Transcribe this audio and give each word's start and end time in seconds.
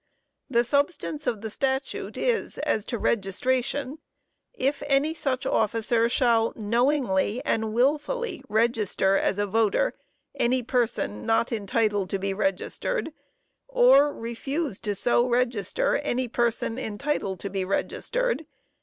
The 0.49 0.63
substance 0.63 1.27
of 1.27 1.41
the 1.41 1.51
statute 1.51 2.17
is, 2.17 2.57
as 2.57 2.85
to 2.85 2.97
registration: 2.97 3.99
"If 4.51 4.81
any 4.87 5.13
such 5.13 5.45
officer 5.45 6.09
shall... 6.09 6.53
knowingly 6.55 7.39
and 7.45 7.71
wilfully 7.71 8.43
register 8.49 9.15
as 9.15 9.37
a 9.37 9.45
voter 9.45 9.93
any 10.33 10.63
person 10.63 11.23
not 11.27 11.51
entitled 11.51 12.09
to 12.09 12.17
be 12.17 12.33
registered, 12.33 13.13
or 13.67 14.11
refuse 14.11 14.79
to 14.79 14.95
so 14.95 15.27
register 15.29 15.97
any 15.97 16.27
person 16.27 16.79
entitled 16.79 17.39
to 17.41 17.51
be 17.51 17.63
registered 17.63 18.47